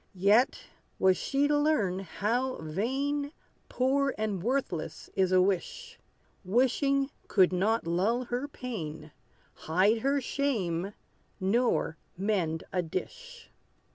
[0.15, 0.63] Yet
[0.97, 3.33] was she to learn how vain,
[3.69, 5.99] Poor and worthless, is a wish.
[6.43, 9.11] Wishing could not lull her pain,
[9.53, 10.93] Hide her shame,
[11.39, 13.51] nor mend a dish.